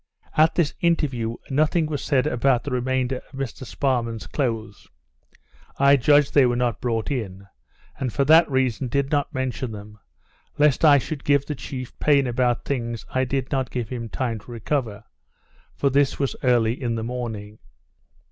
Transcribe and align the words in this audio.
At 0.35 0.55
this 0.55 0.73
interview 0.79 1.35
nothing 1.51 1.85
was 1.85 2.03
said 2.03 2.25
about 2.25 2.63
the 2.63 2.71
remainder 2.71 3.17
of 3.17 3.37
Mr 3.37 3.65
Sparrman's 3.67 4.25
clothes. 4.25 4.87
I 5.77 5.95
judged 5.95 6.33
they 6.33 6.47
were 6.47 6.55
not 6.55 6.81
brought 6.81 7.11
in; 7.11 7.45
and 7.99 8.11
for 8.11 8.25
that 8.25 8.49
reason 8.49 8.87
did 8.87 9.11
not 9.11 9.31
mention 9.31 9.73
them, 9.73 9.99
lest 10.57 10.83
I 10.83 10.97
should 10.97 11.23
give 11.23 11.45
the 11.45 11.53
chief 11.53 11.99
pain 11.99 12.25
about 12.25 12.65
things 12.65 13.05
I 13.13 13.25
did 13.25 13.51
not 13.51 13.69
give 13.69 13.89
him 13.89 14.09
time 14.09 14.39
to 14.39 14.51
recover; 14.51 15.03
for 15.75 15.91
this 15.91 16.17
was 16.17 16.35
early 16.41 16.81
in 16.81 16.95
the 16.95 17.03
morning. 17.03 17.59